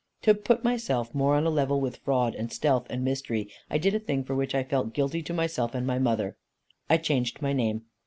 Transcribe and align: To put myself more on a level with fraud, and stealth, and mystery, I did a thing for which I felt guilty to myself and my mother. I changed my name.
To 0.23 0.33
put 0.33 0.63
myself 0.63 1.13
more 1.13 1.35
on 1.35 1.45
a 1.45 1.51
level 1.51 1.79
with 1.79 1.97
fraud, 1.97 2.33
and 2.33 2.51
stealth, 2.51 2.87
and 2.89 3.03
mystery, 3.03 3.51
I 3.69 3.77
did 3.77 3.93
a 3.93 3.99
thing 3.99 4.23
for 4.23 4.33
which 4.33 4.55
I 4.55 4.63
felt 4.63 4.93
guilty 4.93 5.21
to 5.21 5.31
myself 5.31 5.75
and 5.75 5.85
my 5.85 5.99
mother. 5.99 6.37
I 6.89 6.97
changed 6.97 7.39
my 7.39 7.53
name. 7.53 7.83